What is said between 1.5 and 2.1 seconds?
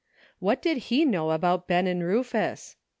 Ben and